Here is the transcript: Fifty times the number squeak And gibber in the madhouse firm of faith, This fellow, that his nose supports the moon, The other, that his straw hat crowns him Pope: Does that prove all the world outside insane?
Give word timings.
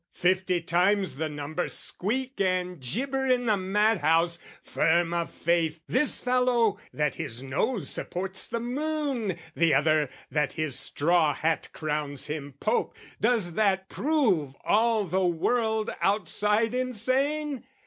Fifty 0.15 0.59
times 0.61 1.17
the 1.17 1.29
number 1.29 1.69
squeak 1.69 2.41
And 2.41 2.79
gibber 2.81 3.27
in 3.27 3.45
the 3.45 3.55
madhouse 3.55 4.39
firm 4.63 5.13
of 5.13 5.31
faith, 5.31 5.79
This 5.87 6.19
fellow, 6.19 6.79
that 6.91 7.13
his 7.13 7.43
nose 7.43 7.91
supports 7.91 8.47
the 8.47 8.59
moon, 8.59 9.37
The 9.55 9.75
other, 9.75 10.09
that 10.31 10.53
his 10.53 10.79
straw 10.79 11.35
hat 11.35 11.69
crowns 11.71 12.25
him 12.25 12.55
Pope: 12.59 12.97
Does 13.19 13.53
that 13.53 13.89
prove 13.89 14.55
all 14.65 15.03
the 15.05 15.23
world 15.27 15.91
outside 16.01 16.73
insane? 16.73 17.63